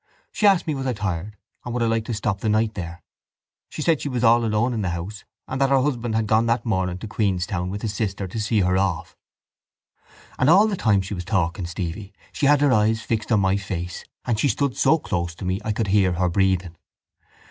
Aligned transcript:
She 0.31 0.47
asked 0.47 0.65
me 0.65 0.73
was 0.73 0.87
I 0.87 0.93
tired 0.93 1.37
and 1.63 1.75
would 1.75 1.83
I 1.83 1.85
like 1.85 2.05
to 2.05 2.13
stop 2.15 2.39
the 2.39 2.49
night 2.49 2.73
there. 2.73 3.03
She 3.69 3.83
said 3.83 4.01
she 4.01 4.09
was 4.09 4.23
all 4.23 4.43
alone 4.43 4.73
in 4.73 4.81
the 4.81 4.89
house 4.89 5.25
and 5.47 5.61
that 5.61 5.69
her 5.69 5.79
husband 5.79 6.15
had 6.15 6.25
gone 6.25 6.47
that 6.47 6.65
morning 6.65 6.97
to 6.97 7.07
Queenstown 7.07 7.69
with 7.69 7.83
his 7.83 7.93
sister 7.93 8.27
to 8.27 8.39
see 8.41 8.61
her 8.61 8.79
off. 8.79 9.15
And 10.39 10.49
all 10.49 10.65
the 10.65 10.75
time 10.75 11.01
she 11.03 11.13
was 11.13 11.23
talking, 11.23 11.67
Stevie, 11.67 12.13
she 12.33 12.47
had 12.47 12.61
her 12.61 12.73
eyes 12.73 13.03
fixed 13.03 13.31
on 13.31 13.41
my 13.41 13.57
face 13.57 14.03
and 14.25 14.39
she 14.39 14.47
stood 14.49 14.75
so 14.75 14.97
close 14.97 15.35
to 15.35 15.45
me 15.45 15.61
I 15.63 15.71
could 15.71 15.89
hear 15.89 16.13
her 16.13 16.29
breathing. 16.29 16.77